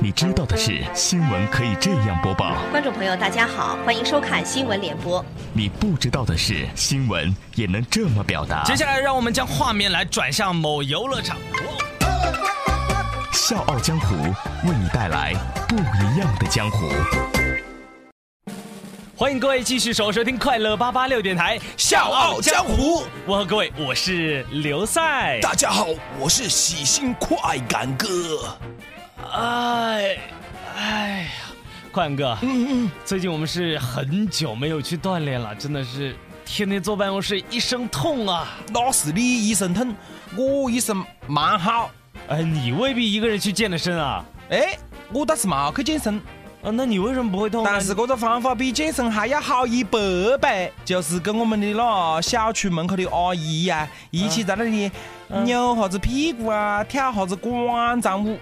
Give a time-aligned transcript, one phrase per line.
[0.00, 2.56] 你知道的是，新闻可以这样播报。
[2.70, 5.24] 观众朋友，大家好，欢迎收看新闻联播。
[5.52, 8.62] 你不知道的是，新闻也能这么表达。
[8.64, 11.38] 接下来，让我们将画面来转向某游乐场。
[13.32, 14.14] 笑傲江湖
[14.68, 15.32] 为你带来
[15.68, 16.88] 不一样的江湖。
[19.16, 23.00] 欢迎各位继续收收听快乐八八六电台《笑傲江湖》。
[23.26, 25.40] 我和各位，我是刘赛。
[25.40, 25.86] 大家好，
[26.18, 28.06] 我是喜新快感哥。
[29.36, 30.16] 哎，
[30.74, 31.28] 哎呀，
[31.92, 38.48] 宽哥，嗯嗯，最近我们是很久没有去锻炼了，真的是天天坐办公室一身痛啊。
[38.72, 39.94] 那是你一身痛，
[40.38, 40.96] 我一身
[41.26, 41.90] 蛮好。
[42.28, 44.24] 哎，你未必一个人去健的身啊。
[44.48, 44.78] 哎，
[45.12, 46.16] 我倒是冇去健身。
[46.62, 47.62] 啊，那你为什么不会痛？
[47.62, 49.98] 但是这个方法比健身还要好一百
[50.40, 54.90] 倍，就是跟我们的那小区门口的阿姨呀，一起在那里
[55.44, 58.38] 扭下子屁股啊，跳下子广场舞。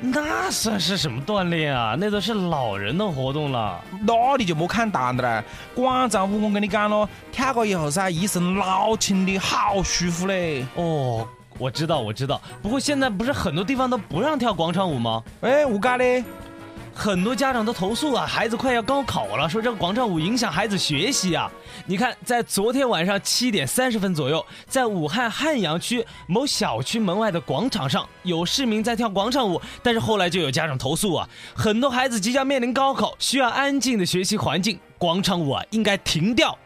[0.00, 1.96] 那算是什么锻炼啊？
[1.98, 3.82] 那都是老人的活动了。
[4.06, 5.44] 那你就莫看淡的了。
[5.74, 10.66] 广场舞我跟你讲咯，跳过以后噻，一身老轻的好舒服嘞。
[10.74, 11.26] 哦，
[11.58, 12.40] 我知道，我知道。
[12.62, 15.22] 不过现在不是很多地方都不让跳广场舞吗？
[15.40, 16.22] 哎，我讲嘞。
[16.96, 21.52] 很多家长都投诉啊，孩子快要高考了，说这个广场舞影响孩子学习啊。
[21.84, 36.58] 你看，在昨天晚上七点三十分左右，在武汉汉阳区某小区门外的广场上，有市民在跳广场舞，但是后来就有家长投诉啊，很多孩子即将面临高考，需要安静的学习环境，广场舞啊应该停掉。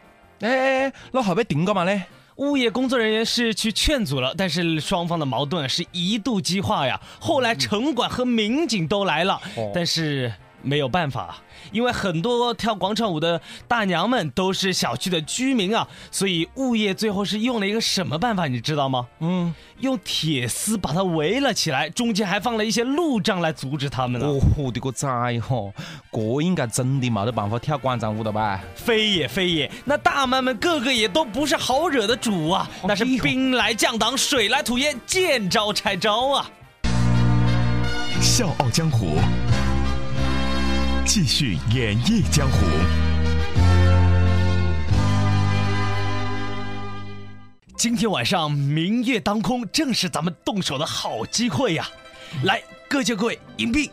[0.42, 2.04] 哎哎哎，那后被停干嘛嘞？
[2.40, 7.00] 物业工作人员是去劝阻了，但是双方的矛盾是一度激化呀。
[7.18, 9.40] 后来城管和民警都来了，
[9.72, 10.32] 但是。
[10.62, 11.38] 没有办法，
[11.72, 19.06] 因为很多跳广场舞的大娘们都是小区的居民啊，所以物业最后是用了一个什么办法，你知道吗？
[19.20, 24.26] 嗯，用铁丝把它围了起来，中间还放了一些路障来阻止他们呢。
[24.26, 25.56] 哦，我的个崽哈，
[26.12, 28.60] 这应该真的没得办法跳广场舞了吧？
[28.74, 36.50] 非也非也，那大妈们个个也都不是好惹的主啊，那是兵来将挡，水来土掩，见招拆招啊！
[38.20, 39.16] 笑傲江湖。
[41.04, 42.58] 继续演绎江湖。
[47.76, 51.88] 今天晚上明月当空，正是咱们动手的好机会呀！
[52.44, 53.90] 来，各就各位，迎宾。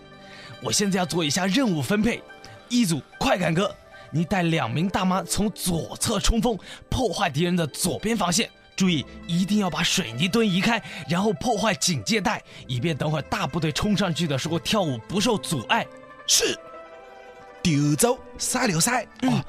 [0.61, 2.21] 我现在要做一下任务分配。
[2.69, 3.73] 一组快感哥，
[4.11, 6.57] 你带两名大妈从左侧冲锋，
[6.89, 8.49] 破坏敌人的左边防线。
[8.75, 15.87] 注意，一定要把水泥墩移开，然后破坏警戒带，以便等会儿大部队冲上去的时候跳舞不受阻碍。
[16.27, 16.59] 是。
[17.67, 19.43] 丢走赛六赛啊！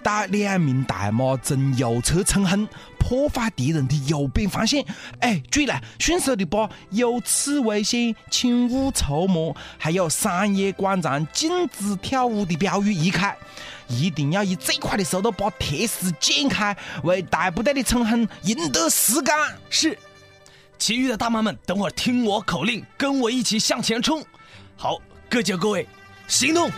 [0.00, 4.86] 带两名大妈从右侧冲锋，破坏敌人的右边防线。
[5.18, 13.36] 哎，注意了，迅速的把有此危险，请勿触摸，还有商业广场禁止跳舞的标语移开。
[13.88, 19.34] 一定要以最快的速度把铁丝剪开，为大部队的冲锋赢得时间。
[19.68, 19.98] 是，
[20.78, 24.24] 其余的大妈们，等会儿听我口令，跟我一起向前冲。
[24.76, 25.84] 好，各就各位。
[26.26, 26.70] 行动！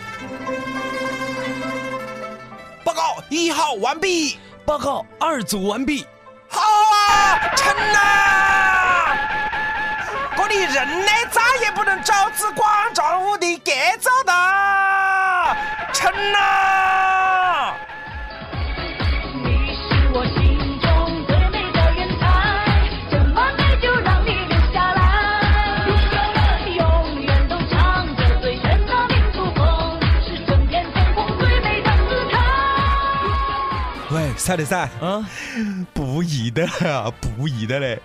[2.83, 6.05] 报告一号完毕，报告二组完毕。
[6.47, 9.17] 好啊，成啦！
[10.35, 15.55] 这里人类再也不能招致广场舞的节奏了，
[15.93, 16.88] 成了！
[34.49, 36.67] 赛的赛，嗯，不易的，
[37.21, 37.99] 不易的嘞！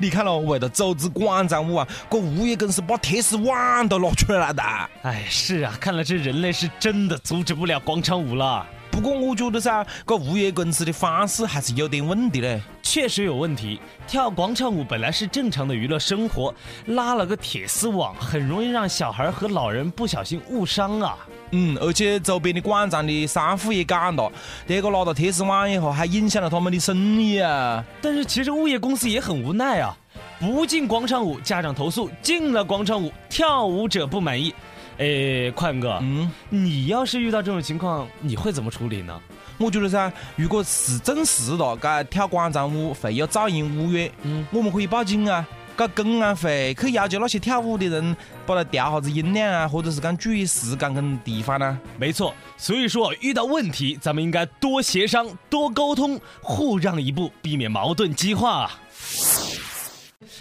[0.00, 4.62] 你看咯，为了组织广场舞啊，这物业公司把铁丝网都拿出来了的。
[5.02, 8.66] 哎，是啊，看来这人类是真的阻止不了广场舞了。
[8.90, 12.60] 不过我觉得噻，这物业公司的方式还是有点问题嘞。
[12.82, 16.52] 确实有问题，跳广场舞本来是正常的娱乐生活，
[16.86, 21.16] 拉了个铁丝网，很容易让小孩和老人不小心误伤啊。
[21.56, 24.32] 嗯，而且周边的广场的商户也讲了，
[24.66, 27.84] 这个拿到铁丝网以后，还影响了他们的生意啊。
[28.02, 29.96] 但是其实物业公司也很无奈啊，
[30.40, 34.52] 不进广场舞，家长投诉；进了广场舞，跳舞者不满意。
[34.98, 39.20] 哎，宽哥，嗯，你要是遇到这种情况，你会怎么处理呢？
[39.56, 48.16] 我觉得噻，如果是证实了，该跳广场舞会有噪音污染，嗯，我们可以报警啊，搞公安会去要求那些跳舞的人
[48.46, 51.78] 把它调下子音量啊，或者是讲注意时间跟地方呢。
[51.98, 58.70] 没错，所以说遇到问题，咱们应该多协商、多沟通，互让一步，避免矛盾激化。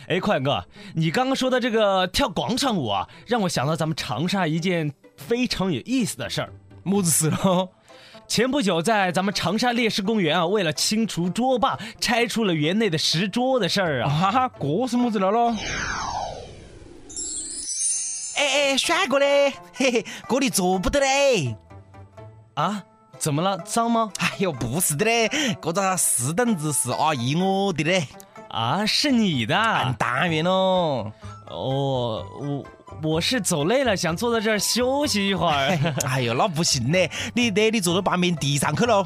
[0.08, 0.64] 哎，快哥，
[0.94, 6.54] 你刚刚说的这个跳广场舞啊，让我想到咱们长沙一件非常有意思的事儿。
[6.84, 7.70] 么子事了？
[8.34, 14.10] 前不久，在咱们长沙烈士公园啊，为了清除桌霸，拆除了园内的石桌的事儿啊。
[14.10, 15.56] 哈哈，这是么子了咯？
[18.36, 21.56] 哎哎，帅哥嘞，嘿嘿，这里坐不得嘞。
[22.56, 22.84] 啊？
[23.20, 23.56] 怎么了？
[23.60, 24.12] 脏吗？
[24.18, 25.30] 哎呦，不是的嘞，
[25.62, 28.08] 这个石凳子是阿姨我的嘞。
[28.50, 29.56] 啊，是你的？
[30.00, 31.12] 当然喽。
[31.52, 32.66] 哦，我
[33.04, 35.78] 我是走累了，想坐在这儿休息一会儿。
[36.08, 39.06] 哎呦，那不行嘞，你得你坐到旁边地上去喽。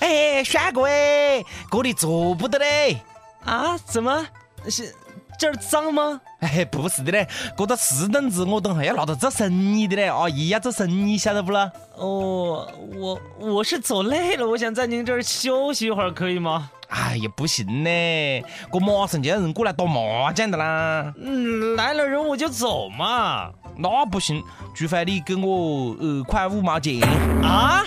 [0.00, 3.00] 哎，帅哥哎，这里坐不得嘞。
[3.44, 3.78] 啊？
[3.78, 4.26] 怎么？
[4.68, 4.94] 是
[5.42, 6.20] 这儿脏吗？
[6.38, 7.26] 哎，不是的嘞，
[7.58, 11.68] 这个石凳子我等下要拿到做生意的嘞，阿姨要做生意，晓得不啦？
[11.96, 16.70] 哦，我我是走累了，我想在您这儿休息一会儿，可以吗？
[16.90, 21.12] 哎呀，不行嘞，我马上就要人过来打麻将的啦。
[21.20, 23.50] 嗯，来了人我就走嘛。
[23.76, 24.40] 那不行，
[24.76, 27.00] 除非你给我二块五毛钱。
[27.42, 27.82] 啊？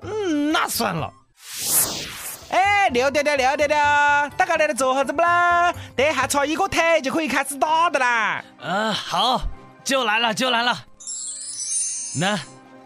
[0.00, 1.12] 嗯，那算了。
[2.50, 3.76] 哎，六条条，六条条，
[4.36, 5.74] 大家来了做啥子不啦？
[5.96, 8.42] 等下插一个腿就可以开始打的啦。
[8.60, 9.40] 嗯，好，
[9.84, 10.76] 就来了，就来了。
[12.18, 12.38] 那，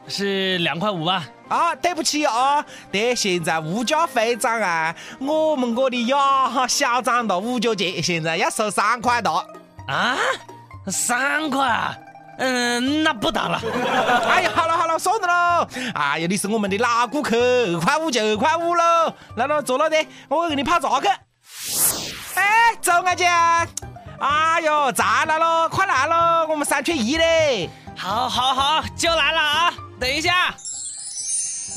[0.06, 1.24] 是两块五吧？
[1.48, 2.62] 啊，对不起啊，
[2.92, 9.42] 对，现在物价飞涨啊，我们这里呀小涨到五角钱，现在要收三块多。
[9.86, 10.16] 啊，
[10.88, 11.96] 三块啊？
[12.36, 13.58] 嗯，那不打了。
[14.28, 15.68] 哎呀，好了好了，算了喽。
[15.94, 19.14] 哎呀，你是我们的老顾客，二块五就二块五喽。
[19.36, 21.08] 来了，坐那里，我给你泡茶去。
[22.68, 23.24] 哎，周阿姐，
[24.18, 27.70] 哎呦，咋来喽，快来喽，我们三缺一嘞。
[27.96, 29.72] 好，好，好，就来了啊。
[29.98, 30.54] 等一下，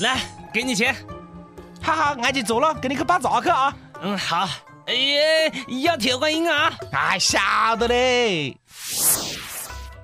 [0.01, 0.17] 来，
[0.53, 0.93] 给你钱。
[1.81, 3.73] 哈哈，俺就走了，给你去泡茶去啊。
[4.01, 4.49] 嗯，好。
[4.85, 5.21] 哎呀，
[5.81, 6.73] 要铁观音啊。
[6.91, 7.39] 哎，晓
[7.77, 8.57] 得嘞。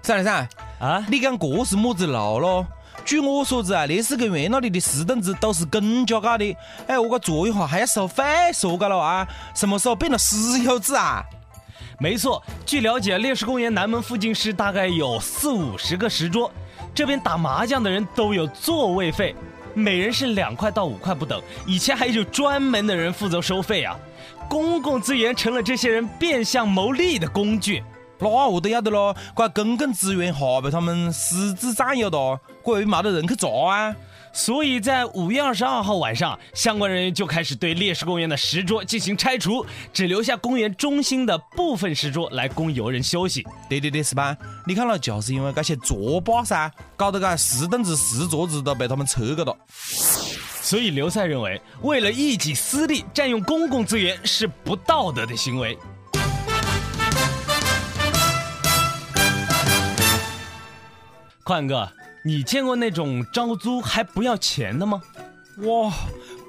[0.03, 0.47] 算了算了
[0.79, 1.05] 啊！
[1.09, 2.65] 你讲这是么子路咯？
[3.07, 6.57] 据我所知啊，烈士公园那里的石凳子都是公家搞的。
[6.87, 8.21] 哎，我个坐一下还要收费，
[8.53, 9.25] 说嘎了啊？
[9.55, 11.23] 什么时候变了私有制啊？
[11.99, 16.51] 没错，据了解，烈士公园南门附近是大概有四五十个石桌，
[16.93, 19.33] 这边打麻将的人都有座位费，
[19.73, 21.41] 每人是两块到五块不等。
[21.65, 23.97] 以前还有专门的人负责收费啊，
[24.49, 27.81] 公共资源成了这些人变相牟利的工具。
[28.19, 32.17] 那我都要得咯，怪公共资源哈被他们私自占有的，
[32.65, 33.95] 这又没得人去抓啊。
[34.33, 43.43] 所以在五月二十二号晚上，相关人员就开始对烈士公园的石桌进行拆除，只留下公园中心的部分石桌来供游人休息。
[43.67, 44.37] 对对对，是吧？
[44.65, 49.55] 你看了，就是因为这些桌霸噻，搞得个石凳子、石桌子都被他们拆个了。
[50.61, 55.75] 所以刘赛认为，为了一己私利占用公共资源是不道德的行为。
[61.47, 61.89] 宽哥，
[62.25, 65.01] 你见过那种招租还不要钱的吗？
[65.59, 65.93] 哇，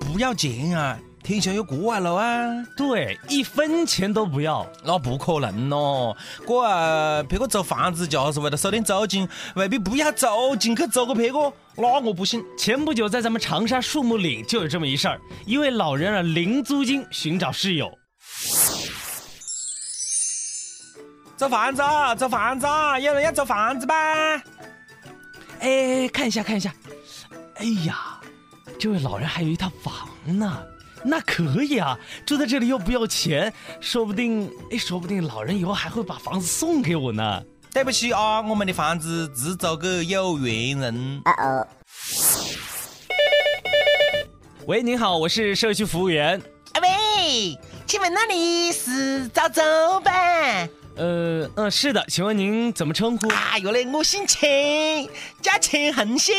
[0.00, 0.98] 不要钱啊！
[1.22, 2.66] 天下有这啊路啊？
[2.76, 6.16] 对，一分钱都不要，那不可能咯！
[6.44, 12.44] 这啊，别个租房子就是为了收点租金，未必不要租金去租个别个，那我不信。
[12.58, 17.88] 前不久在咱们长沙树木岭就有这么一事儿，一位老人啊零租金寻找室友。
[21.36, 21.82] 租房子，
[22.18, 22.66] 租房子，
[23.00, 23.94] 有人要租房子吧？
[25.60, 26.74] 哎，看一下，看一下。
[27.56, 28.20] 哎呀，
[28.78, 30.62] 这位老人还有一套房呢，
[31.04, 37.42] 那可以啊，住在这里又不要钱，说不定，哎，说不定老人以后还会把房子送给我呢。
[37.72, 41.22] 对不起啊，我们的房子只租给有缘人。
[44.66, 46.40] 喂，您好，我是社区服务员。
[46.80, 49.62] 喂，请问那里是早走
[50.00, 50.12] 吧？
[50.98, 53.28] 呃嗯，是的，请问您怎么称呼？
[53.28, 55.08] 哎呦嘞，我姓钱，
[55.40, 56.34] 叫钱恒星。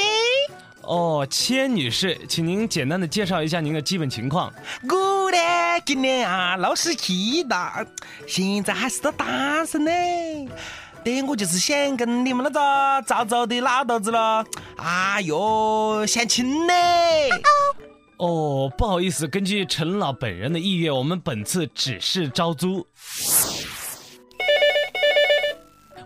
[0.81, 4.51] 哦，千女士，请您简单的介绍一下您的基本情况。
[4.83, 5.37] 我呢，
[5.85, 7.85] 今年啊六十七了，
[8.27, 9.91] 现在还是个单身呢。
[11.05, 14.43] 对，我就是想跟你们那个早早的老头子了，
[14.75, 16.73] 哎呦，相亲呢。
[18.17, 22.85] 哦，不好意思，根据陈老本人的意愿，我们本次只是招租。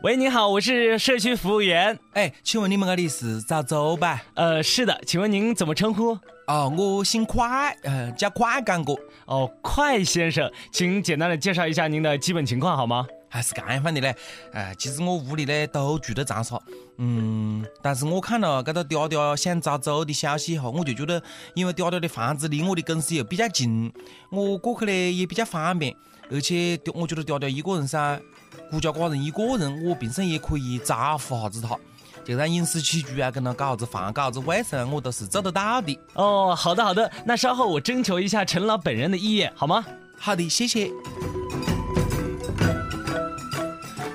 [0.04, 1.98] 喂，你好，我是社区服务员。
[2.12, 4.22] 哎，请问你们那里是咋走吧？
[4.34, 6.20] 呃，是的，请问您怎么称呼？
[6.46, 8.94] 哦，我姓快，呃，叫快干哥。
[9.28, 13.08] 哦，快先生，请简单的介绍一下您的基本情况好吗？
[13.34, 14.16] 还是这样的嘞？
[14.52, 16.56] 哎，其实我屋里呢都住在长沙，
[16.98, 21.20] 嗯，但是我看了这个嗲嗲想招租的消息以后，我就觉得，
[21.56, 23.92] 因为嗲嗲的房子离我的公司又比较近，
[24.30, 25.96] 我过去呢也比较方便。
[26.30, 28.22] 而且我觉得嗲嗲一个人噻，
[28.70, 31.76] 孤家寡人一个人，我平时也可以招呼下子他。
[32.24, 36.00] 就让饮食起居啊，跟他搞啥子饭，搞啥子卫生，我都是做得到的。
[36.14, 39.84] 哦，好的好的，那稍后我征求一下陈老本人的意见，好吗？
[40.20, 40.92] 好的，谢谢。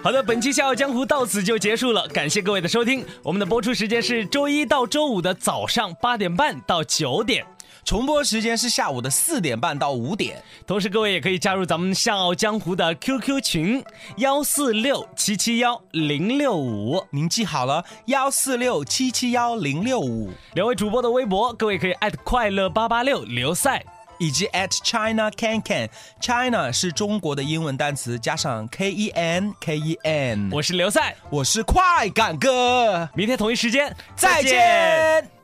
[0.09, 3.05] 好的，本期《笑傲江湖》到此就结束了，感谢各位的收听。
[3.23, 7.45] 我们的播出时间是周一到周五的早上八点半到九点。
[7.85, 13.85] 重播时间是下午的四点半到五点，同时各位也可以加入咱们笑傲江湖的 QQ 群
[14.17, 20.31] 幺四六七七幺零六五，您记好了幺四六七七幺零六五。
[20.55, 23.85] 两位主播的微博，各位可以艾特快乐八八六刘赛，
[24.19, 30.51] 以及 at China Can Can，China 是中国的英文单词，加上 K E N K E N。
[30.53, 35.38] 我是刘赛，我是快感哥，明天同一时间再见。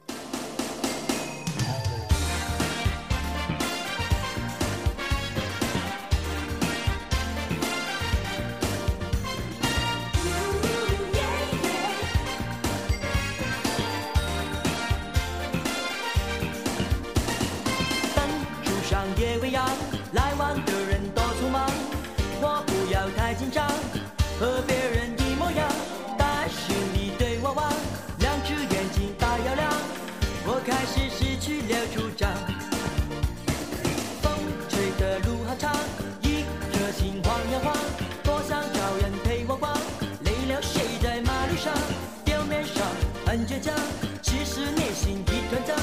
[44.20, 45.74] 其实内心一团糟，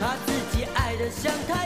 [0.00, 1.63] 怕自己爱的像他。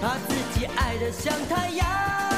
[0.00, 2.35] 把自己爱得像太阳。